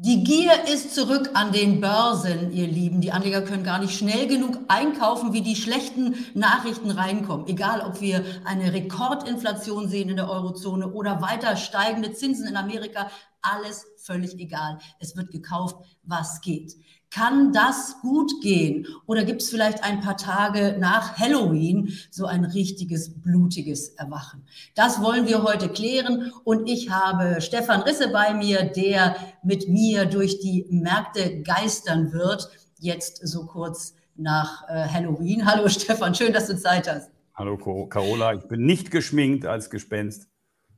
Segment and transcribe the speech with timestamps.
[0.00, 3.00] Die Gier ist zurück an den Börsen, ihr Lieben.
[3.00, 7.48] Die Anleger können gar nicht schnell genug einkaufen, wie die schlechten Nachrichten reinkommen.
[7.48, 13.10] Egal, ob wir eine Rekordinflation sehen in der Eurozone oder weiter steigende Zinsen in Amerika,
[13.42, 14.78] alles völlig egal.
[15.00, 16.74] Es wird gekauft, was geht.
[17.10, 18.86] Kann das gut gehen?
[19.06, 24.44] Oder gibt es vielleicht ein paar Tage nach Halloween so ein richtiges, blutiges Erwachen?
[24.74, 26.32] Das wollen wir heute klären.
[26.44, 32.50] Und ich habe Stefan Risse bei mir, der mit mir durch die Märkte geistern wird,
[32.78, 35.46] jetzt so kurz nach äh, Halloween.
[35.46, 37.10] Hallo Stefan, schön, dass du Zeit hast.
[37.34, 40.28] Hallo Carola, ich bin nicht geschminkt als Gespenst.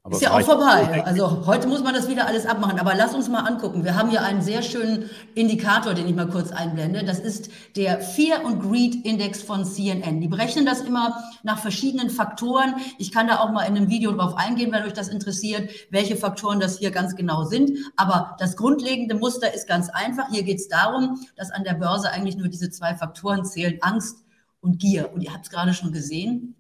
[0.03, 1.05] Aber ist ja auch vorbei.
[1.05, 2.81] Also heute muss man das wieder alles abmachen.
[2.81, 3.85] Aber lass uns mal angucken.
[3.85, 7.05] Wir haben hier einen sehr schönen Indikator, den ich mal kurz einblende.
[7.05, 10.23] Das ist der Fear and Greed Index von CNN.
[10.23, 12.77] Die berechnen das immer nach verschiedenen Faktoren.
[12.97, 16.17] Ich kann da auch mal in einem Video drauf eingehen, wenn euch das interessiert, welche
[16.17, 17.71] Faktoren das hier ganz genau sind.
[17.97, 20.30] Aber das grundlegende Muster ist ganz einfach.
[20.30, 24.24] Hier geht es darum, dass an der Börse eigentlich nur diese zwei Faktoren zählen, Angst
[24.63, 25.13] und Gier.
[25.13, 26.57] Und ihr habt es gerade schon gesehen.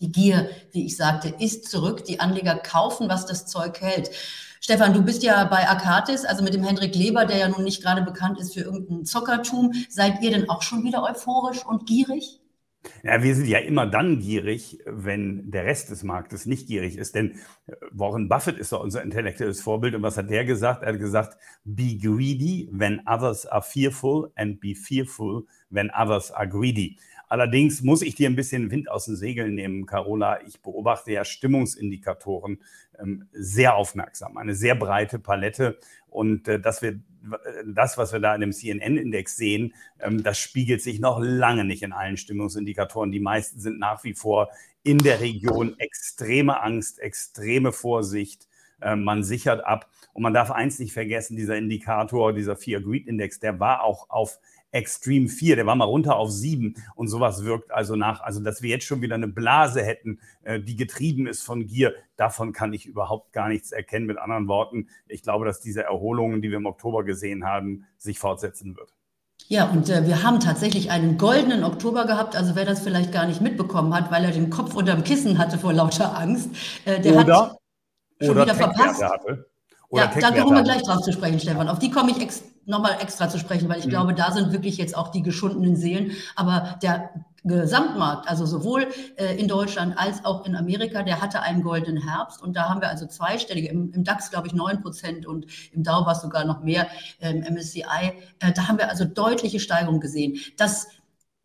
[0.00, 2.04] Die Gier, wie ich sagte, ist zurück.
[2.04, 4.10] Die Anleger kaufen, was das Zeug hält.
[4.60, 7.82] Stefan, du bist ja bei Akatis, also mit dem Hendrik Leber, der ja nun nicht
[7.82, 9.72] gerade bekannt ist für irgendein Zockertum.
[9.90, 12.40] Seid ihr denn auch schon wieder euphorisch und gierig?
[13.02, 17.14] Ja, wir sind ja immer dann gierig, wenn der Rest des Marktes nicht gierig ist.
[17.14, 17.32] Denn
[17.66, 19.94] äh, Warren Buffett ist doch unser intellektuelles Vorbild.
[19.94, 20.82] Und was hat der gesagt?
[20.82, 26.48] Er hat gesagt, be greedy when others are fearful and be fearful when others are
[26.48, 26.98] greedy.
[27.28, 30.40] Allerdings muss ich dir ein bisschen Wind aus den Segeln nehmen, Carola.
[30.46, 32.60] Ich beobachte ja Stimmungsindikatoren
[32.98, 35.78] ähm, sehr aufmerksam, eine sehr breite Palette.
[36.08, 37.00] Und äh, dass wir
[37.66, 41.82] das, was wir da in dem CNN-Index sehen, ähm, das spiegelt sich noch lange nicht
[41.82, 43.12] in allen Stimmungsindikatoren.
[43.12, 44.48] Die meisten sind nach wie vor
[44.82, 48.46] in der Region extreme Angst, extreme Vorsicht.
[48.80, 49.90] Äh, man sichert ab.
[50.12, 54.10] Und man darf eins nicht vergessen, dieser Indikator, dieser Fear Greed Index, der war auch
[54.10, 54.38] auf
[54.74, 58.60] Extreme 4, der war mal runter auf 7 und sowas wirkt also nach, also dass
[58.60, 62.72] wir jetzt schon wieder eine Blase hätten, äh, die getrieben ist von Gier, davon kann
[62.72, 64.06] ich überhaupt gar nichts erkennen.
[64.06, 68.18] Mit anderen Worten, ich glaube, dass diese Erholungen, die wir im Oktober gesehen haben, sich
[68.18, 68.92] fortsetzen wird.
[69.46, 72.34] Ja, und äh, wir haben tatsächlich einen goldenen Oktober gehabt.
[72.34, 75.58] Also wer das vielleicht gar nicht mitbekommen hat, weil er den Kopf unterm Kissen hatte
[75.58, 76.50] vor lauter Angst,
[76.84, 77.58] äh, der oder, hat
[78.20, 79.02] schon oder wieder verpasst.
[79.02, 79.46] Hatte.
[79.90, 81.68] Oder ja, da kommen wir gleich drauf zu sprechen, Stefan.
[81.68, 83.90] Auf die komme ich ex nochmal extra zu sprechen, weil ich mhm.
[83.90, 86.12] glaube, da sind wirklich jetzt auch die geschundenen Seelen.
[86.36, 87.10] Aber der
[87.46, 88.86] Gesamtmarkt, also sowohl
[89.16, 92.42] äh, in Deutschland als auch in Amerika, der hatte einen goldenen Herbst.
[92.42, 95.82] Und da haben wir also zweistellige, im, im DAX glaube ich 9 Prozent und im
[95.82, 96.86] Dow war es sogar noch mehr,
[97.20, 98.12] im ähm, MSCI.
[98.40, 100.38] Äh, da haben wir also deutliche Steigerungen gesehen.
[100.56, 100.88] Das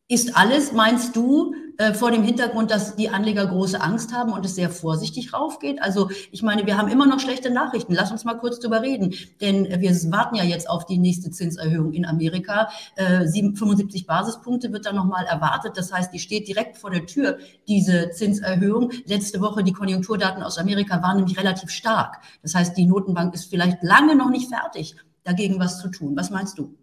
[0.10, 4.44] ist alles, meinst du, äh, vor dem Hintergrund, dass die Anleger große Angst haben und
[4.44, 5.82] es sehr vorsichtig raufgeht?
[5.82, 7.94] Also ich meine, wir haben immer noch schlechte Nachrichten.
[7.94, 9.14] Lass uns mal kurz drüber reden.
[9.40, 12.70] Denn wir warten ja jetzt auf die nächste Zinserhöhung in Amerika.
[12.96, 15.78] Äh, 75 Basispunkte wird da nochmal erwartet.
[15.78, 17.38] Das heißt, die steht direkt vor der Tür,
[17.68, 18.92] diese Zinserhöhung.
[19.06, 22.18] Letzte Woche die Konjunkturdaten aus Amerika waren nämlich relativ stark.
[22.42, 26.18] Das heißt, die Notenbank ist vielleicht lange noch nicht fertig, dagegen was zu tun.
[26.18, 26.79] Was meinst du?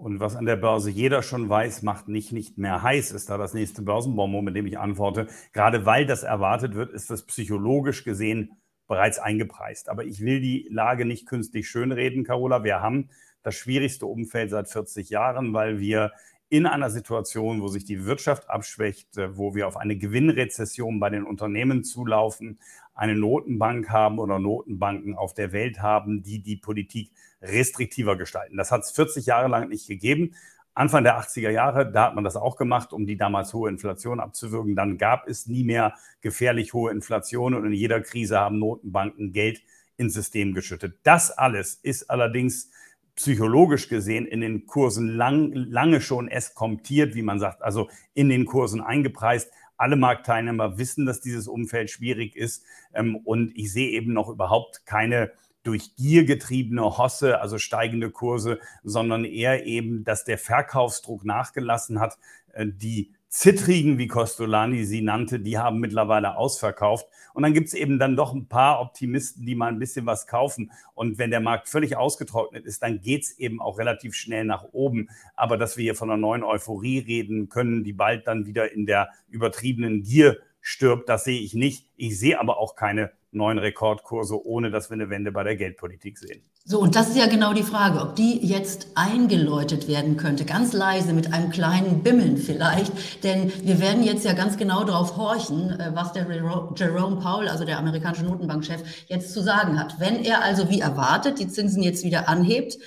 [0.00, 3.36] Und was an der Börse jeder schon weiß, macht nicht nicht mehr heiß, ist da
[3.36, 5.26] das nächste Börsenbonbon, mit dem ich antworte.
[5.52, 8.52] Gerade weil das erwartet wird, ist das psychologisch gesehen
[8.88, 9.90] bereits eingepreist.
[9.90, 12.64] Aber ich will die Lage nicht künstlich schönreden, Carola.
[12.64, 13.10] Wir haben
[13.42, 16.12] das schwierigste Umfeld seit 40 Jahren, weil wir
[16.50, 21.24] in einer Situation, wo sich die Wirtschaft abschwächt, wo wir auf eine Gewinnrezession bei den
[21.24, 22.58] Unternehmen zulaufen,
[22.92, 28.56] eine Notenbank haben oder Notenbanken auf der Welt haben, die die Politik restriktiver gestalten.
[28.56, 30.34] Das hat es 40 Jahre lang nicht gegeben.
[30.74, 34.18] Anfang der 80er Jahre, da hat man das auch gemacht, um die damals hohe Inflation
[34.18, 34.74] abzuwürgen.
[34.74, 39.62] Dann gab es nie mehr gefährlich hohe Inflation und in jeder Krise haben Notenbanken Geld
[39.96, 40.98] ins System geschüttet.
[41.04, 42.70] Das alles ist allerdings
[43.20, 48.46] psychologisch gesehen in den Kursen lang, lange schon eskomtiert, wie man sagt, also in den
[48.46, 49.52] Kursen eingepreist.
[49.76, 52.64] Alle Marktteilnehmer wissen, dass dieses Umfeld schwierig ist.
[52.94, 55.32] Ähm, und ich sehe eben noch überhaupt keine
[55.62, 62.18] durch Gier getriebene Hosse, also steigende Kurse, sondern eher eben, dass der Verkaufsdruck nachgelassen hat.
[62.52, 67.06] Äh, die Zittrigen, wie Costolani sie nannte, die haben mittlerweile ausverkauft.
[67.32, 70.26] Und dann gibt es eben dann doch ein paar Optimisten, die mal ein bisschen was
[70.26, 70.72] kaufen.
[70.94, 74.64] Und wenn der Markt völlig ausgetrocknet ist, dann geht es eben auch relativ schnell nach
[74.72, 75.10] oben.
[75.36, 78.84] Aber dass wir hier von einer neuen Euphorie reden können, die bald dann wieder in
[78.84, 81.88] der übertriebenen Gier stirbt, das sehe ich nicht.
[81.96, 86.18] Ich sehe aber auch keine neuen Rekordkurse, ohne dass wir eine Wende bei der Geldpolitik
[86.18, 86.42] sehen.
[86.64, 90.72] So, und das ist ja genau die Frage, ob die jetzt eingeläutet werden könnte, ganz
[90.72, 93.24] leise mit einem kleinen Bimmeln vielleicht.
[93.24, 97.64] Denn wir werden jetzt ja ganz genau darauf horchen, äh, was der Jerome Powell, also
[97.64, 100.00] der amerikanische Notenbankchef, jetzt zu sagen hat.
[100.00, 102.78] Wenn er also wie erwartet die Zinsen jetzt wieder anhebt,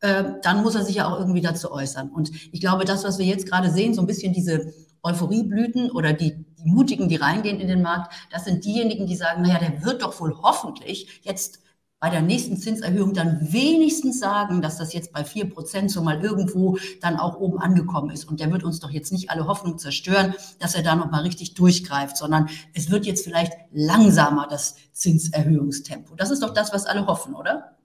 [0.00, 2.10] äh, dann muss er sich ja auch irgendwie dazu äußern.
[2.10, 4.72] Und ich glaube, das, was wir jetzt gerade sehen, so ein bisschen diese
[5.02, 9.42] Euphorieblüten oder die, die Mutigen, die reingehen in den Markt, das sind diejenigen, die sagen,
[9.42, 11.62] naja, der wird doch wohl hoffentlich jetzt
[12.02, 16.20] bei der nächsten Zinserhöhung dann wenigstens sagen, dass das jetzt bei vier Prozent so mal
[16.20, 18.24] irgendwo dann auch oben angekommen ist.
[18.24, 21.54] Und der wird uns doch jetzt nicht alle Hoffnung zerstören, dass er da nochmal richtig
[21.54, 26.16] durchgreift, sondern es wird jetzt vielleicht langsamer, das Zinserhöhungstempo.
[26.16, 27.76] Das ist doch das, was alle hoffen, oder?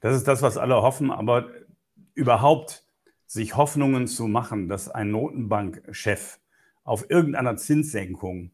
[0.00, 1.46] Das ist das, was alle hoffen, aber
[2.14, 2.84] überhaupt
[3.26, 6.38] sich Hoffnungen zu machen, dass ein Notenbankchef
[6.86, 8.52] auf irgendeiner Zinssenkung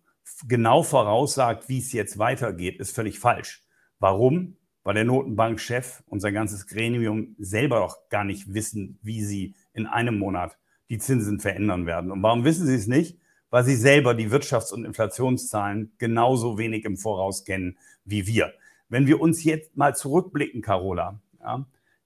[0.48, 3.62] genau voraussagt, wie es jetzt weitergeht, ist völlig falsch.
[4.00, 4.56] Warum?
[4.84, 9.86] weil der Notenbankchef und sein ganzes Gremium selber auch gar nicht wissen, wie sie in
[9.86, 10.58] einem Monat
[10.90, 12.10] die Zinsen verändern werden.
[12.10, 13.18] Und warum wissen sie es nicht?
[13.50, 18.52] Weil sie selber die Wirtschafts- und Inflationszahlen genauso wenig im Voraus kennen wie wir.
[18.88, 21.64] Wenn wir uns jetzt mal zurückblicken, Carola, ja,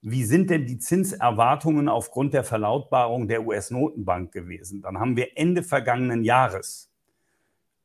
[0.08, 4.80] wie sind denn die Zinserwartungen aufgrund der Verlautbarung der US-Notenbank gewesen?
[4.80, 6.92] Dann haben wir Ende vergangenen Jahres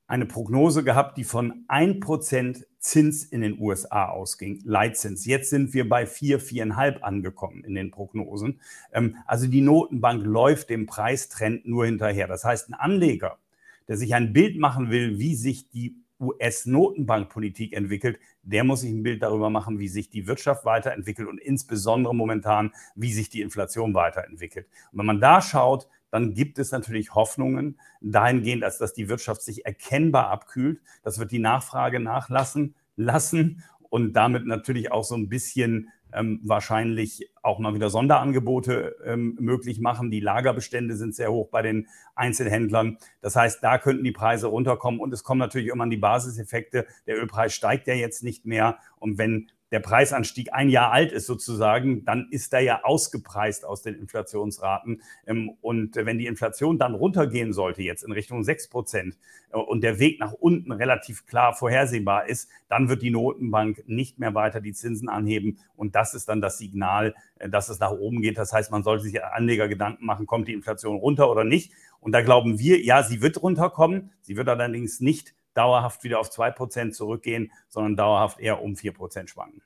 [0.05, 5.25] eine Prognose gehabt, die von 1% Zins in den USA ausging, Leitzins.
[5.25, 8.59] Jetzt sind wir bei 4, 4,5 angekommen in den Prognosen.
[8.91, 12.27] Ähm, also die Notenbank läuft dem Preistrend nur hinterher.
[12.27, 13.39] Das heißt, ein Anleger,
[13.87, 19.03] der sich ein Bild machen will, wie sich die US-Notenbankpolitik entwickelt, der muss sich ein
[19.03, 23.93] Bild darüber machen, wie sich die Wirtschaft weiterentwickelt und insbesondere momentan, wie sich die Inflation
[23.93, 24.67] weiterentwickelt.
[24.91, 29.41] Und wenn man da schaut, dann gibt es natürlich Hoffnungen dahingehend, als dass die Wirtschaft
[29.41, 30.81] sich erkennbar abkühlt.
[31.03, 37.31] Das wird die Nachfrage nachlassen lassen und damit natürlich auch so ein bisschen ähm, wahrscheinlich
[37.41, 40.11] auch mal wieder Sonderangebote ähm, möglich machen.
[40.11, 42.97] Die Lagerbestände sind sehr hoch bei den Einzelhändlern.
[43.21, 46.85] Das heißt, da könnten die Preise runterkommen und es kommen natürlich immer an die Basiseffekte.
[47.07, 51.25] Der Ölpreis steigt ja jetzt nicht mehr und wenn der Preisanstieg ein Jahr alt ist
[51.25, 55.01] sozusagen, dann ist er ja ausgepreist aus den Inflationsraten.
[55.25, 59.17] Ähm, und wenn die Inflation dann runtergehen sollte, jetzt in Richtung 6 Prozent,
[59.51, 64.19] äh, und der Weg nach unten relativ klar vorhersehbar ist, dann wird die Notenbank nicht
[64.19, 65.59] mehr weiter die Zinsen anheben.
[65.75, 68.37] Und das ist dann das Signal, äh, dass es nach oben geht.
[68.37, 71.71] Das heißt, man sollte sich Anleger Gedanken machen, kommt die Inflation runter oder nicht.
[71.99, 74.11] Und da glauben wir, ja, sie wird runterkommen.
[74.21, 79.61] Sie wird allerdings nicht dauerhaft wieder auf 2% zurückgehen, sondern dauerhaft eher um 4% schwanken.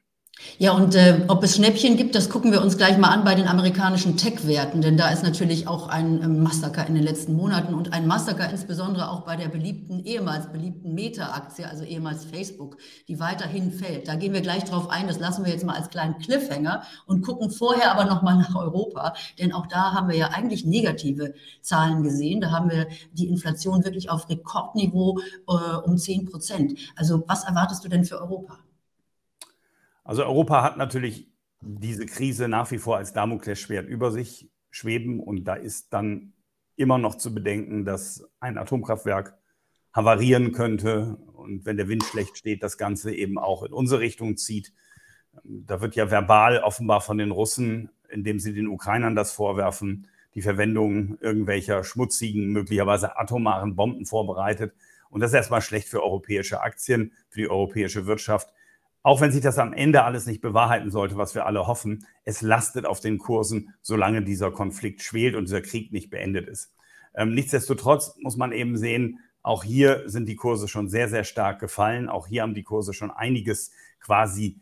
[0.57, 3.35] Ja, und äh, ob es Schnäppchen gibt, das gucken wir uns gleich mal an bei
[3.35, 7.73] den amerikanischen Tech-Werten, denn da ist natürlich auch ein äh, Massaker in den letzten Monaten
[7.73, 12.77] und ein Massaker insbesondere auch bei der beliebten, ehemals beliebten Meta-Aktie, also ehemals Facebook,
[13.07, 14.09] die weiterhin fällt.
[14.09, 17.21] Da gehen wir gleich drauf ein, das lassen wir jetzt mal als kleinen Cliffhanger und
[17.21, 22.03] gucken vorher aber nochmal nach Europa, denn auch da haben wir ja eigentlich negative Zahlen
[22.03, 22.41] gesehen.
[22.41, 25.17] Da haben wir die Inflation wirklich auf Rekordniveau
[25.47, 26.77] äh, um 10 Prozent.
[26.97, 28.64] Also was erwartest du denn für Europa?
[30.05, 31.27] Also Europa hat natürlich
[31.61, 36.33] diese Krise nach wie vor als Damoklesschwert über sich schweben und da ist dann
[36.75, 39.37] immer noch zu bedenken, dass ein Atomkraftwerk
[39.91, 44.37] havarieren könnte und wenn der Wind schlecht steht, das Ganze eben auch in unsere Richtung
[44.37, 44.73] zieht.
[45.43, 50.41] Da wird ja verbal offenbar von den Russen, indem sie den Ukrainern das vorwerfen, die
[50.41, 54.75] Verwendung irgendwelcher schmutzigen, möglicherweise atomaren Bomben vorbereitet.
[55.09, 58.49] Und das ist erstmal schlecht für europäische Aktien, für die europäische Wirtschaft
[59.05, 62.41] auch wenn sich das am Ende alles nicht bewahrheiten sollte, was wir alle hoffen, es
[62.41, 66.73] lastet auf den Kursen, solange dieser Konflikt schwelt und dieser Krieg nicht beendet ist.
[67.13, 71.59] Ähm, nichtsdestotrotz muss man eben sehen, auch hier sind die Kurse schon sehr, sehr stark
[71.59, 72.09] gefallen.
[72.09, 74.59] Auch hier haben die Kurse schon einiges quasi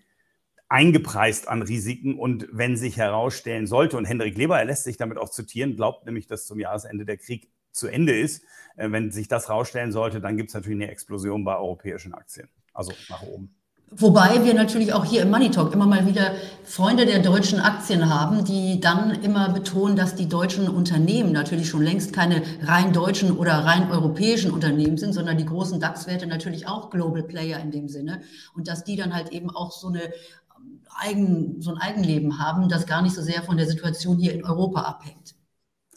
[0.68, 2.20] eingepreist an Risiken.
[2.20, 6.06] Und wenn sich herausstellen sollte, und Hendrik Leber, er lässt sich damit auch zitieren, glaubt
[6.06, 8.44] nämlich, dass zum Jahresende der Krieg zu Ende ist.
[8.76, 12.50] Äh, wenn sich das herausstellen sollte, dann gibt es natürlich eine Explosion bei europäischen Aktien.
[12.74, 13.56] Also nach oben.
[13.98, 16.32] Wobei wir natürlich auch hier im Money Talk immer mal wieder
[16.64, 21.84] Freunde der deutschen Aktien haben, die dann immer betonen, dass die deutschen Unternehmen natürlich schon
[21.84, 26.90] längst keine rein deutschen oder rein europäischen Unternehmen sind, sondern die großen DAX-Werte natürlich auch
[26.90, 28.22] Global Player in dem Sinne.
[28.56, 32.70] Und dass die dann halt eben auch so eine ähm, Eigen, so ein Eigenleben haben,
[32.70, 35.36] das gar nicht so sehr von der Situation hier in Europa abhängt.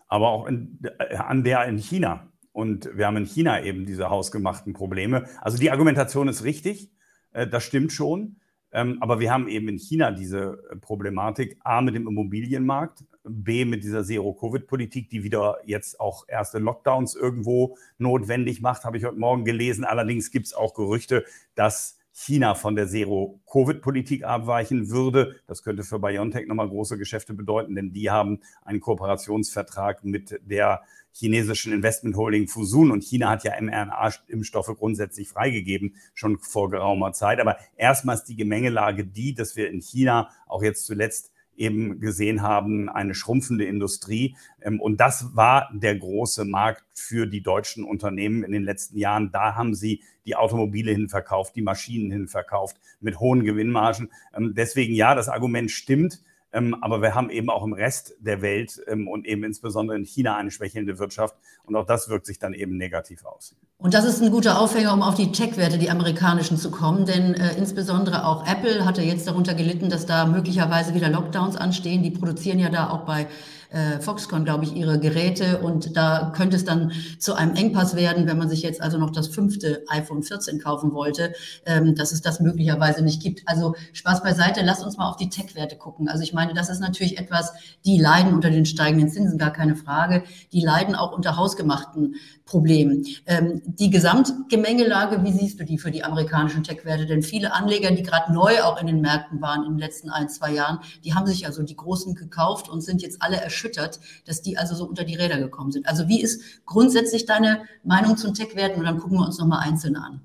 [0.09, 2.29] Aber auch in, äh, an der in China.
[2.53, 5.27] Und wir haben in China eben diese hausgemachten Probleme.
[5.41, 6.91] Also die Argumentation ist richtig.
[7.37, 8.37] Äh, das stimmt schon.
[8.73, 13.65] Ähm, aber wir haben eben in China diese äh, Problematik, A mit dem Immobilienmarkt, B
[13.65, 19.19] mit dieser Zero-Covid-Politik, die wieder jetzt auch erste Lockdowns irgendwo notwendig macht, habe ich heute
[19.19, 19.85] Morgen gelesen.
[19.85, 21.25] Allerdings gibt es auch Gerüchte,
[21.55, 25.37] dass China von der Zero-Covid-Politik abweichen würde.
[25.47, 30.81] Das könnte für BioNTech nochmal große Geschäfte bedeuten, denn die haben einen Kooperationsvertrag mit der
[31.13, 37.39] chinesischen Investmentholding Fusun und China hat ja mRNA-Impfstoffe grundsätzlich freigegeben, schon vor geraumer Zeit.
[37.39, 42.89] Aber erstmals die Gemengelage die, dass wir in China auch jetzt zuletzt eben gesehen haben,
[42.89, 44.37] eine schrumpfende Industrie.
[44.61, 49.31] Ähm, und das war der große Markt für die deutschen Unternehmen in den letzten Jahren.
[49.33, 54.11] Da haben sie die Automobile hinverkauft, die Maschinen hinverkauft mit hohen Gewinnmargen.
[54.35, 56.23] Ähm, deswegen ja, das Argument stimmt.
[56.53, 60.37] Ähm, aber wir haben eben auch im Rest der Welt und eben insbesondere in China
[60.37, 61.37] eine schwächelnde Wirtschaft.
[61.65, 63.57] Und auch das wirkt sich dann eben negativ aus.
[63.79, 67.05] Und das ist ein guter Aufhänger, um auf die Tech-Werte, die amerikanischen, zu kommen.
[67.05, 72.03] Denn äh, insbesondere auch Apple hatte jetzt darunter gelitten, dass da möglicherweise wieder Lockdowns anstehen.
[72.03, 73.27] Die produzieren ja da auch bei
[73.71, 75.59] äh, Foxconn, glaube ich, ihre Geräte.
[75.59, 79.11] Und da könnte es dann zu einem Engpass werden, wenn man sich jetzt also noch
[79.11, 81.33] das fünfte iPhone 14 kaufen wollte,
[81.65, 83.43] ähm, dass es das möglicherweise nicht gibt.
[83.47, 86.09] Also Spaß beiseite, lasst uns mal auf die Tech-Werte gucken.
[86.09, 87.53] Also ich meine, das ist natürlich etwas,
[87.85, 90.25] die leiden unter den steigenden Zinsen, gar keine Frage.
[90.53, 93.05] Die leiden auch unter hausgemachten Problemen.
[93.27, 97.07] Ähm, die Gesamtgemengelage, wie siehst du die für die amerikanischen Tech-Werte?
[97.07, 100.29] Denn viele Anleger, die gerade neu auch in den Märkten waren in den letzten ein,
[100.29, 104.01] zwei Jahren, die haben sich also die Großen gekauft und sind jetzt alle erschöpft erschüttert,
[104.27, 105.89] dass die also so unter die Räder gekommen sind.
[105.89, 108.79] Also wie ist grundsätzlich deine Meinung zum Tech-Werten?
[108.79, 110.21] Und dann gucken wir uns nochmal einzelne an.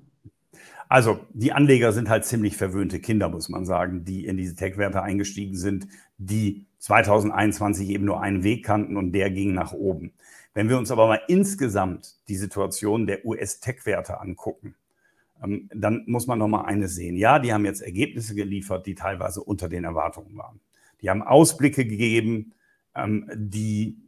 [0.88, 5.02] Also die Anleger sind halt ziemlich verwöhnte Kinder, muss man sagen, die in diese Tech-Werte
[5.02, 5.86] eingestiegen sind,
[6.18, 10.12] die 2021 eben nur einen Weg kannten und der ging nach oben.
[10.52, 14.74] Wenn wir uns aber mal insgesamt die Situation der US-Tech-Werte angucken,
[15.42, 17.16] ähm, dann muss man noch mal eines sehen.
[17.16, 20.60] Ja, die haben jetzt Ergebnisse geliefert, die teilweise unter den Erwartungen waren.
[21.00, 22.52] Die haben Ausblicke gegeben,
[22.94, 23.98] ähm, die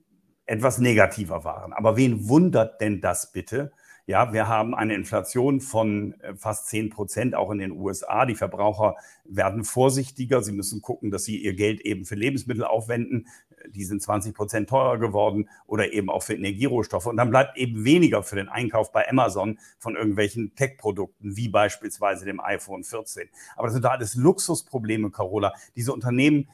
[0.46, 1.72] etwas negativer waren.
[1.72, 3.72] Aber wen wundert denn das bitte?
[4.06, 8.26] Ja, wir haben eine Inflation von äh, fast 10 Prozent auch in den USA.
[8.26, 10.42] Die Verbraucher werden vorsichtiger.
[10.42, 13.28] Sie müssen gucken, dass sie ihr Geld eben für Lebensmittel aufwenden.
[13.70, 17.06] Die sind 20 Prozent teurer geworden oder eben auch für Energierohstoffe.
[17.06, 22.26] Und dann bleibt eben weniger für den Einkauf bei Amazon von irgendwelchen Tech-Produkten, wie beispielsweise
[22.26, 23.30] dem iPhone 14.
[23.56, 25.54] Aber das sind da alles Luxusprobleme, Carola.
[25.76, 26.50] Diese Unternehmen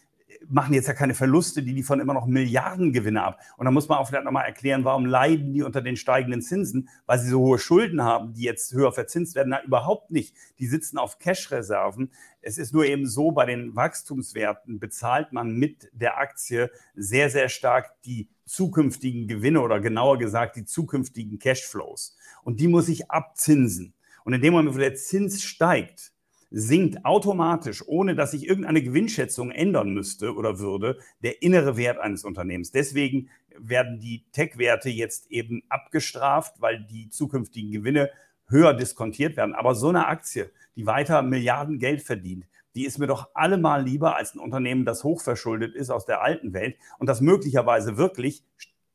[0.49, 3.40] machen jetzt ja keine Verluste, die liefern immer noch Milliardengewinne ab.
[3.56, 6.88] Und da muss man auch vielleicht nochmal erklären, warum leiden die unter den steigenden Zinsen,
[7.06, 9.50] weil sie so hohe Schulden haben, die jetzt höher verzinst werden.
[9.50, 10.34] Na, überhaupt nicht.
[10.58, 12.10] Die sitzen auf Cash-Reserven.
[12.42, 17.49] Es ist nur eben so, bei den Wachstumswerten bezahlt man mit der Aktie sehr, sehr
[17.49, 22.16] stark die zukünftigen Gewinne oder genauer gesagt die zukünftigen Cashflows.
[22.42, 23.94] Und die muss ich abzinsen.
[24.25, 26.12] Und in dem Moment, wo der Zins steigt,
[26.50, 32.25] sinkt automatisch, ohne dass sich irgendeine Gewinnschätzung ändern müsste oder würde, der innere Wert eines
[32.25, 32.73] Unternehmens.
[32.73, 38.11] Deswegen werden die Tech-Werte jetzt eben abgestraft, weil die zukünftigen Gewinne
[38.49, 39.54] höher diskontiert werden.
[39.54, 44.16] Aber so eine Aktie, die weiter Milliarden Geld verdient, die ist mir doch allemal lieber
[44.16, 48.45] als ein Unternehmen, das hochverschuldet ist aus der alten Welt und das möglicherweise wirklich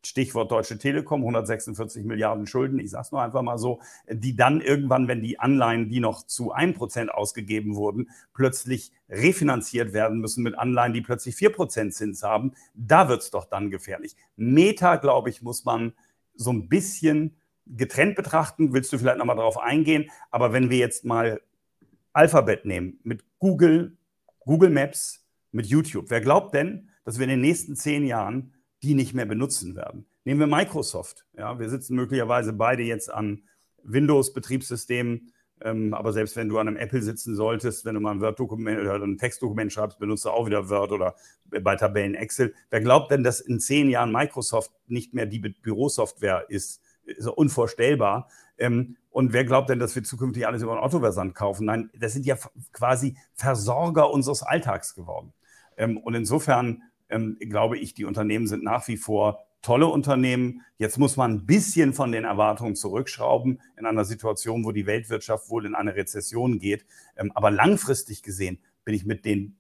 [0.06, 4.62] Stichwort Deutsche Telekom, 146 Milliarden Schulden, ich sage es nur einfach mal so, die dann
[4.62, 10.58] irgendwann, wenn die Anleihen, die noch zu 1% ausgegeben wurden, plötzlich refinanziert werden müssen mit
[10.58, 14.16] Anleihen, die plötzlich 4% Zins haben, da wird es doch dann gefährlich.
[14.36, 15.94] Meta, glaube ich, muss man
[16.36, 17.36] so ein bisschen
[17.66, 18.74] getrennt betrachten.
[18.74, 20.12] Willst du vielleicht nochmal darauf eingehen?
[20.32, 21.42] Aber wenn wir jetzt mal
[22.14, 23.98] Alphabet nehmen, mit Google,
[24.40, 28.54] Google Maps, mit YouTube, wer glaubt denn, dass wir in den nächsten zehn Jahren
[28.86, 30.06] die nicht mehr benutzen werden.
[30.26, 31.26] Nehmen wir Microsoft.
[31.36, 33.42] Ja, wir sitzen möglicherweise beide jetzt an
[33.84, 38.22] Windows-Betriebssystemen, ähm, aber selbst wenn du an einem Apple sitzen solltest, wenn du mal ein
[38.22, 41.16] Word-Dokument oder ein Textdokument schreibst, benutzt du auch wieder Word oder
[41.46, 42.54] bei Tabellen Excel.
[42.70, 46.82] Wer glaubt denn, dass in zehn Jahren Microsoft nicht mehr die Bürosoftware ist?
[47.06, 48.30] Ist unvorstellbar.
[48.58, 51.66] Ähm, und wer glaubt denn, dass wir zukünftig alles über einen Autoversand kaufen?
[51.66, 52.38] Nein, das sind ja
[52.74, 55.34] quasi Versorger unseres Alltags geworden.
[55.78, 60.62] Ähm, und insofern ähm, glaube ich, die Unternehmen sind nach wie vor tolle Unternehmen.
[60.78, 65.50] Jetzt muss man ein bisschen von den Erwartungen zurückschrauben in einer Situation, wo die Weltwirtschaft
[65.50, 66.86] wohl in eine Rezession geht.
[67.16, 69.58] Ähm, aber langfristig gesehen bin ich mit den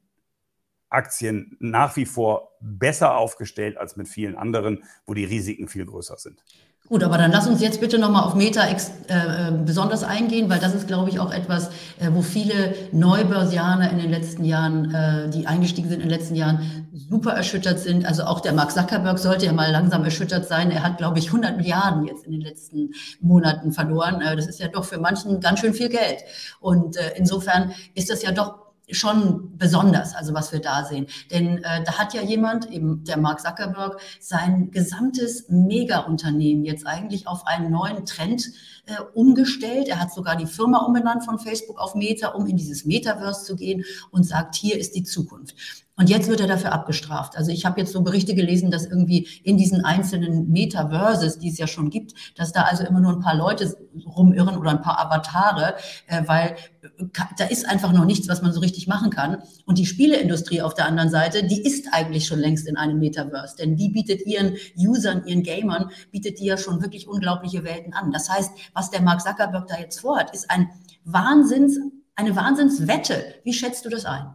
[0.89, 6.17] Aktien nach wie vor besser aufgestellt als mit vielen anderen, wo die Risiken viel größer
[6.17, 6.43] sind.
[6.87, 10.59] Gut, aber dann lass uns jetzt bitte nochmal auf Meta ex, äh, besonders eingehen, weil
[10.59, 15.29] das ist, glaube ich, auch etwas, äh, wo viele Neubörsianer in den letzten Jahren, äh,
[15.29, 18.05] die eingestiegen sind in den letzten Jahren, super erschüttert sind.
[18.05, 20.69] Also auch der Mark Zuckerberg sollte ja mal langsam erschüttert sein.
[20.69, 24.21] Er hat, glaube ich, 100 Milliarden jetzt in den letzten Monaten verloren.
[24.21, 26.19] Äh, das ist ja doch für manchen ganz schön viel Geld.
[26.59, 31.07] Und äh, insofern ist das ja doch schon besonders, also was wir da sehen.
[31.31, 37.27] Denn äh, da hat ja jemand, eben der Mark Zuckerberg, sein gesamtes Mega-Unternehmen jetzt eigentlich
[37.27, 38.51] auf einen neuen Trend
[38.85, 39.87] äh, umgestellt.
[39.87, 43.55] Er hat sogar die Firma umbenannt von Facebook auf Meta, um in dieses Metaverse zu
[43.55, 45.55] gehen und sagt, hier ist die Zukunft.
[45.97, 47.37] Und jetzt wird er dafür abgestraft.
[47.37, 51.57] Also ich habe jetzt so Berichte gelesen, dass irgendwie in diesen einzelnen Metaverses, die es
[51.57, 54.99] ja schon gibt, dass da also immer nur ein paar Leute rumirren oder ein paar
[54.99, 55.75] Avatare,
[56.07, 57.05] äh, weil äh,
[57.37, 59.37] da ist einfach noch nichts, was man so richtig machen kann.
[59.65, 63.55] Und die Spieleindustrie auf der anderen Seite, die ist eigentlich schon längst in einem Metaverse,
[63.55, 68.11] denn die bietet ihren Usern, ihren Gamern, bietet die ja schon wirklich unglaubliche Welten an.
[68.11, 70.69] Das heißt, was der Mark Zuckerberg da jetzt vorhat, ist ein
[71.05, 71.79] Wahnsinns,
[72.15, 73.35] eine Wahnsinnswette.
[73.45, 74.33] Wie schätzt du das ein?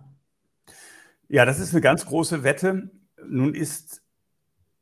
[1.32, 2.90] Ja, das ist eine ganz große Wette.
[3.24, 4.02] Nun ist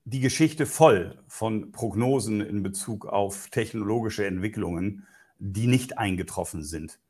[0.04, 5.06] die Geschichte voll von Prognosen in Bezug auf technologische Entwicklungen,
[5.38, 7.00] die nicht eingetroffen sind.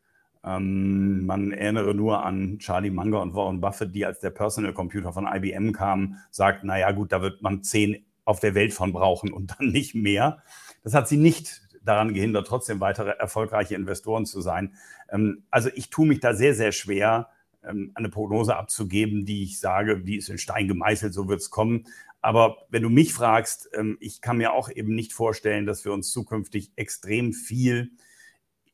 [0.43, 5.13] Ähm, man erinnere nur an Charlie Munger und Warren Buffett, die als der Personal Computer
[5.13, 9.33] von IBM kam, sagten, naja gut, da wird man zehn auf der Welt von brauchen
[9.33, 10.43] und dann nicht mehr.
[10.83, 14.75] Das hat sie nicht daran gehindert, trotzdem weitere erfolgreiche Investoren zu sein.
[15.11, 17.29] Ähm, also ich tue mich da sehr, sehr schwer,
[17.63, 21.87] eine Prognose abzugeben, die ich sage, die ist in Stein gemeißelt, so wird es kommen.
[22.21, 25.93] Aber wenn du mich fragst, ähm, ich kann mir auch eben nicht vorstellen, dass wir
[25.93, 27.93] uns zukünftig extrem viel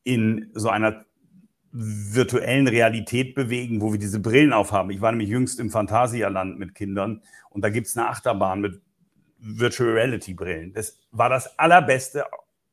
[0.03, 1.05] in so einer
[1.71, 4.91] virtuellen Realität bewegen, wo wir diese Brillen aufhaben.
[4.91, 8.81] Ich war nämlich jüngst im Phantasialand mit Kindern und da gibt es eine Achterbahn mit
[9.39, 10.73] Virtual Reality Brillen.
[10.73, 12.23] Das war das allerbeste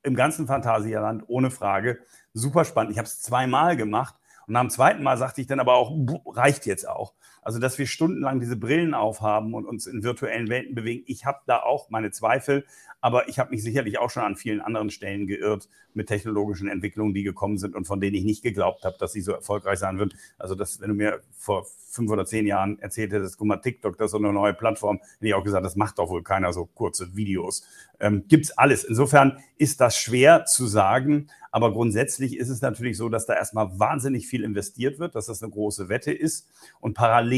[0.05, 1.99] im ganzen Phantasialand, ohne Frage.
[2.33, 2.93] Super spannend.
[2.93, 4.15] Ich habe es zweimal gemacht
[4.47, 5.93] und am zweiten Mal sagte ich dann aber auch,
[6.27, 7.15] reicht jetzt auch.
[7.43, 11.03] Also, dass wir stundenlang diese Brillen aufhaben und uns in virtuellen Welten bewegen.
[11.07, 12.65] Ich habe da auch meine Zweifel,
[13.01, 17.15] aber ich habe mich sicherlich auch schon an vielen anderen Stellen geirrt mit technologischen Entwicklungen,
[17.15, 19.99] die gekommen sind und von denen ich nicht geglaubt habe, dass sie so erfolgreich sein
[19.99, 20.17] würden.
[20.39, 23.99] Also, das, wenn du mir vor fünf oder zehn Jahren erzählt hättest, guck mal, TikTok,
[23.99, 26.53] das ist so eine neue Plattform, hätte ich auch gesagt, das macht doch wohl keiner
[26.53, 27.67] so kurze Videos.
[28.01, 28.85] Ähm, Gibt alles.
[28.85, 33.79] Insofern ist das schwer zu sagen, aber grundsätzlich ist es natürlich so, dass da erstmal
[33.79, 36.49] wahnsinnig viel investiert wird, dass das eine große Wette ist
[36.81, 37.32] und parallel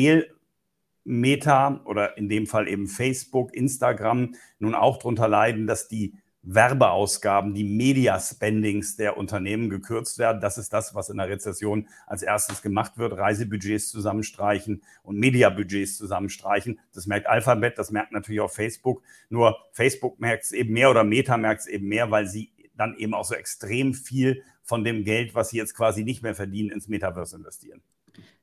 [1.05, 6.15] Meta oder in dem Fall eben Facebook, Instagram nun auch darunter leiden, dass die
[6.47, 10.41] Werbeausgaben, die Media-Spendings der Unternehmen gekürzt werden.
[10.43, 13.17] Das ist das, was in der Rezession als erstes gemacht wird.
[13.17, 16.81] Reisebudgets zusammenstreichen und Mediabudgets zusammenstreichen.
[16.93, 19.03] Das merkt Alphabet, das merkt natürlich auch Facebook.
[19.31, 22.95] Nur Facebook merkt es eben mehr oder Meta merkt es eben mehr, weil sie dann
[22.99, 26.71] eben auch so extrem viel von dem Geld, was sie jetzt quasi nicht mehr verdienen,
[26.71, 27.81] ins Metaverse investieren.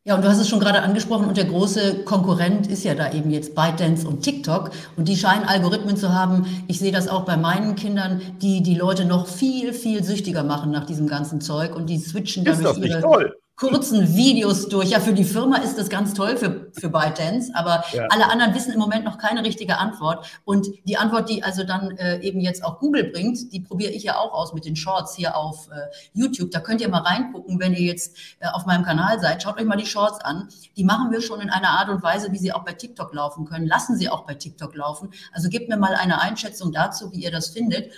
[0.03, 3.12] Ja, und du hast es schon gerade angesprochen und der große Konkurrent ist ja da
[3.12, 6.47] eben jetzt ByteDance und TikTok und die scheinen Algorithmen zu haben.
[6.67, 10.71] Ich sehe das auch bei meinen Kindern, die die Leute noch viel, viel süchtiger machen
[10.71, 13.40] nach diesem ganzen Zeug und die switchen dann durch ihre, toll?
[13.55, 14.89] Kurzen Videos durch.
[14.89, 18.07] Ja, für die Firma ist das ganz toll für, für ByteDance, aber ja.
[18.09, 20.25] alle anderen wissen im Moment noch keine richtige Antwort.
[20.45, 24.03] Und die Antwort, die also dann äh, eben jetzt auch Google bringt, die probiere ich
[24.03, 26.49] ja auch aus mit den Shorts hier auf äh, YouTube.
[26.49, 29.43] Da könnt ihr mal reingucken, wenn ihr jetzt äh, auf meinem Kanal seid.
[29.43, 30.49] Schaut euch mal die Shorts an.
[30.75, 33.45] Die machen wir schon in einer Art und Weise, wie sie auch bei TikTok laufen
[33.45, 33.67] können.
[33.67, 35.11] Lassen sie auch bei TikTok laufen.
[35.33, 37.91] Also gebt mir mal eine Einschätzung dazu, wie ihr das findet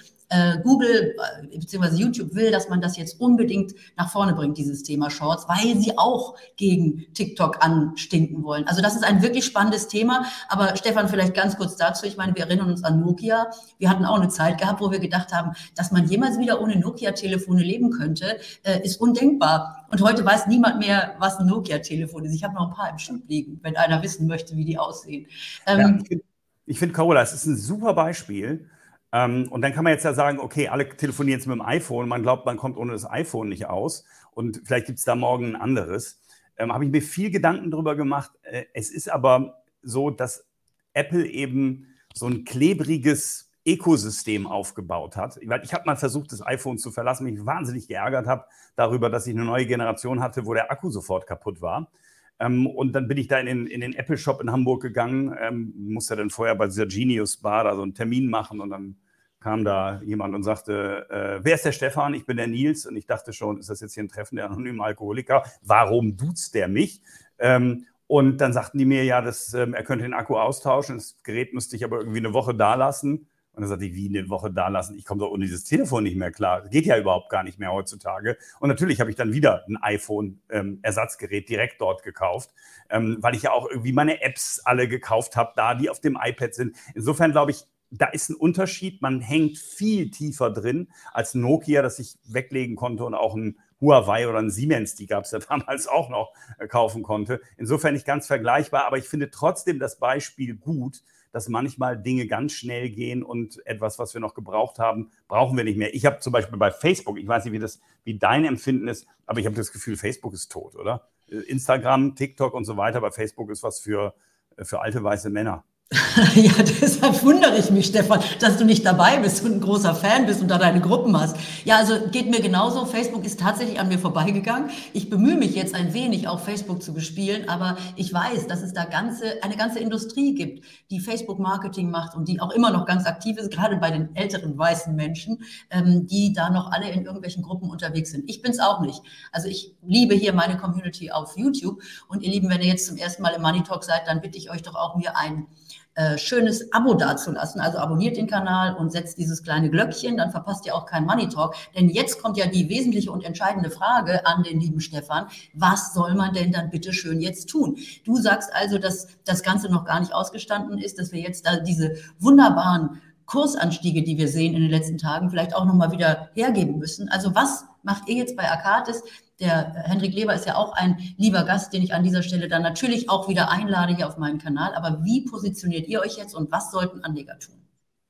[0.63, 1.15] Google
[1.51, 1.95] äh, bzw.
[1.95, 5.97] YouTube will, dass man das jetzt unbedingt nach vorne bringt, dieses Thema Shorts, weil sie
[5.97, 8.67] auch gegen TikTok anstinken wollen.
[8.67, 10.25] Also das ist ein wirklich spannendes Thema.
[10.49, 12.05] Aber Stefan, vielleicht ganz kurz dazu.
[12.05, 13.47] Ich meine, wir erinnern uns an Nokia.
[13.77, 16.77] Wir hatten auch eine Zeit gehabt, wo wir gedacht haben, dass man jemals wieder ohne
[16.77, 19.87] Nokia-Telefone leben könnte, äh, ist undenkbar.
[19.91, 22.33] Und heute weiß niemand mehr, was ein Nokia-Telefon ist.
[22.33, 25.27] Ich habe noch ein paar im Schub liegen, wenn einer wissen möchte, wie die aussehen.
[25.67, 26.17] Ähm, ja,
[26.65, 28.69] ich finde, Carola, es ist ein super Beispiel ähm,
[29.13, 32.07] und dann kann man jetzt ja sagen, okay, alle telefonieren jetzt mit dem iPhone.
[32.07, 34.05] Man glaubt, man kommt ohne das iPhone nicht aus.
[34.31, 36.19] Und vielleicht gibt es da morgen ein anderes.
[36.57, 38.31] Ähm, Habe ich mir viel Gedanken darüber gemacht.
[38.41, 40.47] Äh, es ist aber so, dass
[40.93, 45.37] Apple eben so ein klebriges Ökosystem aufgebaut hat.
[45.37, 48.45] Ich habe mal versucht, das iPhone zu verlassen, mich wahnsinnig geärgert habe
[48.75, 51.91] darüber, dass ich eine neue Generation hatte, wo der Akku sofort kaputt war.
[52.39, 55.35] Ähm, und dann bin ich da in den, in den Apple Shop in Hamburg gegangen,
[55.39, 58.97] ähm, musste dann vorher bei dieser Genius Bar da so einen Termin machen und dann
[59.43, 62.13] kam da jemand und sagte, äh, wer ist der Stefan?
[62.13, 62.85] Ich bin der Nils.
[62.85, 65.43] Und ich dachte schon, ist das jetzt hier ein Treffen der anonymen Alkoholiker?
[65.61, 67.01] Warum duzt der mich?
[67.39, 70.95] Ähm, und dann sagten die mir, ja, das, ähm, er könnte den Akku austauschen.
[70.95, 73.27] Das Gerät müsste ich aber irgendwie eine Woche da lassen.
[73.51, 74.97] Und dann sagte ich, wie eine Woche da lassen?
[74.97, 76.61] Ich komme doch ohne dieses Telefon nicht mehr klar.
[76.61, 78.37] Das geht ja überhaupt gar nicht mehr heutzutage.
[78.61, 82.51] Und natürlich habe ich dann wieder ein iPhone-Ersatzgerät ähm, direkt dort gekauft,
[82.89, 86.17] ähm, weil ich ja auch irgendwie meine Apps alle gekauft habe, da die auf dem
[86.19, 86.77] iPad sind.
[86.95, 87.65] Insofern glaube ich,
[87.97, 89.01] da ist ein Unterschied.
[89.01, 94.29] Man hängt viel tiefer drin als Nokia, das ich weglegen konnte und auch ein Huawei
[94.29, 97.41] oder ein Siemens, die gab es ja damals auch noch, äh, kaufen konnte.
[97.57, 101.03] Insofern nicht ganz vergleichbar, aber ich finde trotzdem das Beispiel gut,
[101.33, 105.63] dass manchmal Dinge ganz schnell gehen und etwas, was wir noch gebraucht haben, brauchen wir
[105.63, 105.93] nicht mehr.
[105.93, 109.07] Ich habe zum Beispiel bei Facebook, ich weiß nicht, wie, das, wie dein Empfinden ist,
[109.25, 111.09] aber ich habe das Gefühl, Facebook ist tot, oder?
[111.27, 114.13] Äh, Instagram, TikTok und so weiter, aber Facebook ist was für,
[114.57, 115.65] äh, für alte weiße Männer.
[116.35, 120.25] Ja, deshalb wundere ich mich, Stefan, dass du nicht dabei bist und ein großer Fan
[120.25, 121.35] bist und da deine Gruppen hast.
[121.65, 122.85] Ja, also geht mir genauso.
[122.85, 124.69] Facebook ist tatsächlich an mir vorbeigegangen.
[124.93, 128.73] Ich bemühe mich jetzt ein wenig, auch Facebook zu bespielen, aber ich weiß, dass es
[128.73, 133.05] da ganze, eine ganze Industrie gibt, die Facebook-Marketing macht und die auch immer noch ganz
[133.05, 137.43] aktiv ist, gerade bei den älteren weißen Menschen, ähm, die da noch alle in irgendwelchen
[137.43, 138.29] Gruppen unterwegs sind.
[138.29, 139.01] Ich bin es auch nicht.
[139.31, 142.97] Also ich liebe hier meine Community auf YouTube und ihr Lieben, wenn ihr jetzt zum
[142.97, 145.47] ersten Mal im Money Talk seid, dann bitte ich euch doch auch mir ein
[145.95, 147.61] äh, schönes Abo dazulassen.
[147.61, 151.29] Also abonniert den Kanal und setzt dieses kleine Glöckchen, dann verpasst ihr auch keinen Money
[151.29, 151.55] Talk.
[151.75, 155.27] Denn jetzt kommt ja die wesentliche und entscheidende Frage an den lieben Stefan.
[155.53, 157.77] Was soll man denn dann bitte schön jetzt tun?
[158.05, 161.57] Du sagst also, dass das Ganze noch gar nicht ausgestanden ist, dass wir jetzt da
[161.57, 166.79] diese wunderbaren Kursanstiege, die wir sehen in den letzten Tagen, vielleicht auch nochmal wieder hergeben
[166.79, 167.09] müssen.
[167.09, 169.03] Also was macht ihr jetzt bei Akatis?
[169.39, 172.61] Der Hendrik Leber ist ja auch ein lieber Gast, den ich an dieser Stelle dann
[172.61, 174.75] natürlich auch wieder einlade hier auf meinen Kanal.
[174.75, 177.55] Aber wie positioniert ihr euch jetzt und was sollten Anleger tun?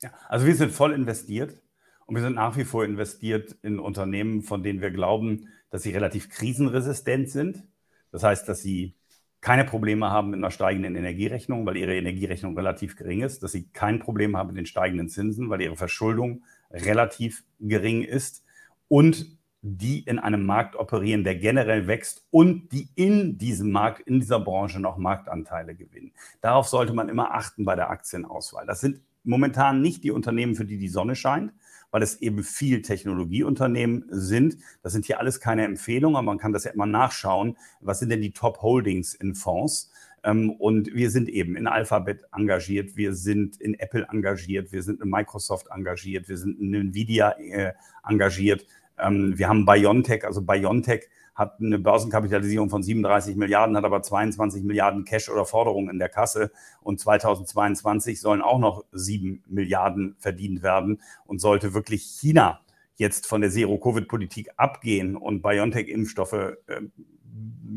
[0.01, 1.61] Ja, also wir sind voll investiert
[2.05, 5.91] und wir sind nach wie vor investiert in Unternehmen, von denen wir glauben, dass sie
[5.91, 7.63] relativ krisenresistent sind.
[8.11, 8.95] Das heißt, dass sie
[9.39, 13.69] keine Probleme haben mit einer steigenden Energierechnung, weil ihre Energierechnung relativ gering ist, dass sie
[13.69, 18.43] kein Problem haben mit den steigenden Zinsen, weil ihre Verschuldung relativ gering ist
[18.87, 24.19] und die in einem Markt operieren, der generell wächst und die in diesem Markt, in
[24.19, 26.11] dieser Branche noch Marktanteile gewinnen.
[26.41, 28.65] Darauf sollte man immer achten bei der Aktienauswahl.
[28.65, 31.53] Das sind momentan nicht die Unternehmen, für die die Sonne scheint,
[31.91, 34.57] weil es eben viel Technologieunternehmen sind.
[34.81, 37.55] Das sind hier alles keine Empfehlungen, aber man kann das ja immer nachschauen.
[37.79, 39.93] Was sind denn die Top Holdings in Fonds?
[40.25, 45.01] Ähm, und wir sind eben in Alphabet engagiert, wir sind in Apple engagiert, wir sind
[45.01, 47.73] in Microsoft engagiert, wir sind in Nvidia äh,
[48.05, 48.65] engagiert.
[48.99, 54.63] Ähm, wir haben BioNTech, also BioNTech hat eine Börsenkapitalisierung von 37 Milliarden, hat aber 22
[54.63, 56.51] Milliarden Cash oder Forderungen in der Kasse.
[56.81, 61.01] Und 2022 sollen auch noch 7 Milliarden verdient werden.
[61.25, 62.59] Und sollte wirklich China
[62.95, 66.81] jetzt von der Zero-Covid-Politik abgehen und BioNTech-Impfstoffe äh,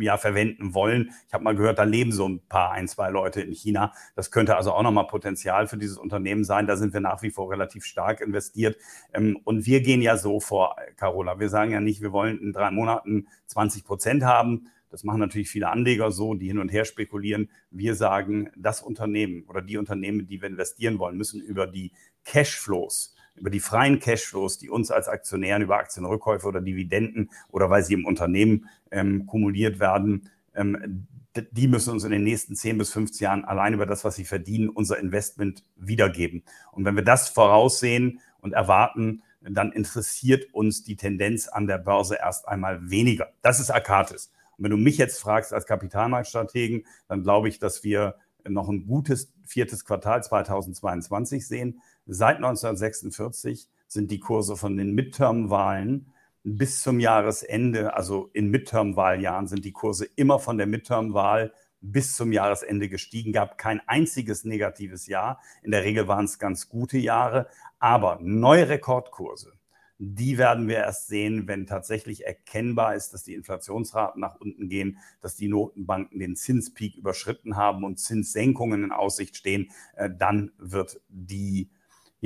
[0.01, 1.11] ja, verwenden wollen.
[1.27, 3.93] Ich habe mal gehört, da leben so ein paar, ein, zwei Leute in China.
[4.15, 6.67] Das könnte also auch nochmal Potenzial für dieses Unternehmen sein.
[6.67, 8.77] Da sind wir nach wie vor relativ stark investiert.
[9.13, 11.39] Ähm, und wir gehen ja so vor, Carola.
[11.39, 14.69] Wir sagen ja nicht, wir wollen in drei Monaten 20 Prozent haben.
[14.91, 17.51] Das machen natürlich viele Anleger so, die hin und her spekulieren.
[17.71, 21.93] Wir sagen, das Unternehmen oder die Unternehmen, die wir investieren wollen, müssen über die
[22.25, 27.83] Cashflows über die freien Cashflows, die uns als Aktionären über Aktienrückkäufe oder Dividenden oder weil
[27.83, 31.07] sie im Unternehmen ähm, kumuliert werden, ähm,
[31.51, 34.25] die müssen uns in den nächsten 10 bis 15 Jahren allein über das, was sie
[34.25, 36.43] verdienen, unser Investment wiedergeben.
[36.73, 42.17] Und wenn wir das voraussehen und erwarten, dann interessiert uns die Tendenz an der Börse
[42.17, 43.29] erst einmal weniger.
[43.43, 44.33] Das ist Akatis.
[44.57, 48.17] Und wenn du mich jetzt fragst als Kapitalmarktstrategen, dann glaube ich, dass wir
[48.49, 51.81] noch ein gutes viertes Quartal 2022 sehen.
[52.07, 56.13] Seit 1946 sind die Kurse von den Midterm-Wahlen
[56.45, 62.33] bis zum Jahresende, also in Midterm-Wahljahren, sind die Kurse immer von der Midterm-Wahl bis zum
[62.33, 63.33] Jahresende gestiegen.
[63.33, 65.41] Gab kein einziges negatives Jahr.
[65.65, 67.49] In der Regel waren es ganz gute Jahre,
[67.81, 69.53] aber neue Rekordkurse.
[69.99, 74.99] Die werden wir erst sehen, wenn tatsächlich erkennbar ist, dass die Inflationsraten nach unten gehen,
[75.23, 79.73] dass die Notenbanken den Zinspeak überschritten haben und Zinssenkungen in Aussicht stehen.
[79.97, 81.71] Äh, dann wird die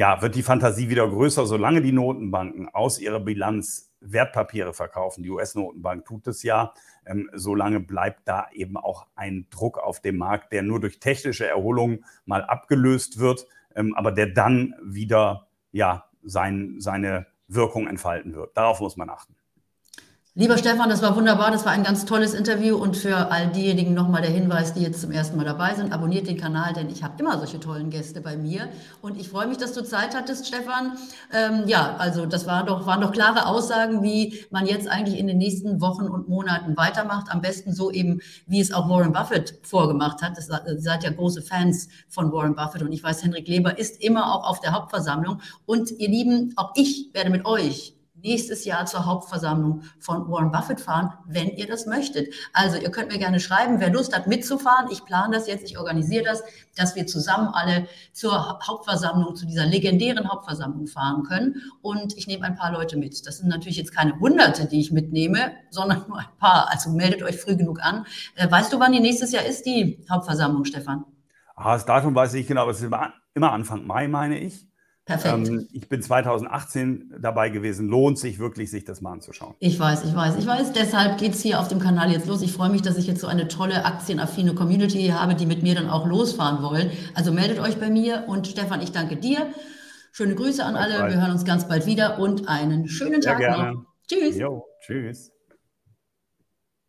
[0.01, 5.23] ja, wird die Fantasie wieder größer, solange die Notenbanken aus ihrer Bilanz Wertpapiere verkaufen.
[5.23, 6.73] Die US-Notenbank tut es ja.
[7.05, 11.47] Ähm, solange bleibt da eben auch ein Druck auf dem Markt, der nur durch technische
[11.47, 18.57] Erholung mal abgelöst wird, ähm, aber der dann wieder ja, sein, seine Wirkung entfalten wird.
[18.57, 19.37] Darauf muss man achten.
[20.37, 21.51] Lieber Stefan, das war wunderbar.
[21.51, 22.77] Das war ein ganz tolles Interview.
[22.77, 26.29] Und für all diejenigen nochmal der Hinweis, die jetzt zum ersten Mal dabei sind, abonniert
[26.29, 28.69] den Kanal, denn ich habe immer solche tollen Gäste bei mir.
[29.03, 30.97] Und ich freue mich, dass du Zeit hattest, Stefan.
[31.33, 35.27] Ähm, ja, also das war doch, waren doch klare Aussagen, wie man jetzt eigentlich in
[35.27, 37.29] den nächsten Wochen und Monaten weitermacht.
[37.33, 40.37] Am besten so eben, wie es auch Warren Buffett vorgemacht hat.
[40.37, 42.83] Das, ihr seid ja große Fans von Warren Buffett.
[42.83, 45.41] Und ich weiß, Henrik Leber ist immer auch auf der Hauptversammlung.
[45.67, 50.81] Und ihr Lieben, auch ich werde mit euch nächstes Jahr zur Hauptversammlung von Warren Buffett
[50.81, 52.33] fahren, wenn ihr das möchtet.
[52.53, 54.91] Also ihr könnt mir gerne schreiben, wer Lust hat mitzufahren.
[54.91, 56.43] Ich plane das jetzt, ich organisiere das,
[56.77, 61.63] dass wir zusammen alle zur Hauptversammlung, zu dieser legendären Hauptversammlung fahren können.
[61.83, 63.27] Und ich nehme ein paar Leute mit.
[63.27, 66.71] Das sind natürlich jetzt keine Hunderte, die ich mitnehme, sondern nur ein paar.
[66.71, 68.07] Also meldet euch früh genug an.
[68.37, 71.05] Äh, weißt du, wann die nächstes Jahr ist, die Hauptversammlung, Stefan?
[71.55, 72.91] Ah, das Datum weiß ich genau, aber es ist
[73.35, 74.70] immer Anfang Mai, meine ich.
[75.11, 75.49] Perfekt.
[75.49, 77.89] Ähm, ich bin 2018 dabei gewesen.
[77.89, 79.55] Lohnt sich wirklich, sich das mal anzuschauen.
[79.59, 80.73] Ich weiß, ich weiß, ich weiß.
[80.73, 82.43] Deshalb geht es hier auf dem Kanal jetzt los.
[82.43, 85.75] Ich freue mich, dass ich jetzt so eine tolle aktienaffine Community habe, die mit mir
[85.75, 86.91] dann auch losfahren wollen.
[87.15, 89.49] Also meldet euch bei mir und Stefan, ich danke dir.
[90.13, 91.09] Schöne Grüße an alle.
[91.09, 93.85] Wir hören uns ganz bald wieder und einen schönen Tag noch.
[94.07, 94.39] Tschüss.
[94.39, 95.33] Jo, tschüss.